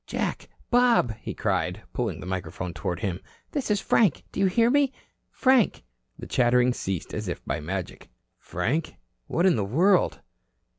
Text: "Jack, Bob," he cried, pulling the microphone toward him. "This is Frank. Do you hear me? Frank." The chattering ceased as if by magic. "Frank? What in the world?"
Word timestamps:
"Jack, 0.07 0.49
Bob," 0.71 1.13
he 1.21 1.35
cried, 1.35 1.83
pulling 1.93 2.19
the 2.21 2.25
microphone 2.25 2.73
toward 2.73 3.01
him. 3.01 3.19
"This 3.51 3.69
is 3.69 3.79
Frank. 3.79 4.23
Do 4.31 4.39
you 4.39 4.47
hear 4.47 4.71
me? 4.71 4.91
Frank." 5.29 5.83
The 6.17 6.25
chattering 6.25 6.73
ceased 6.73 7.13
as 7.13 7.27
if 7.27 7.45
by 7.45 7.59
magic. 7.59 8.09
"Frank? 8.39 8.95
What 9.27 9.45
in 9.45 9.55
the 9.57 9.63
world?" 9.63 10.19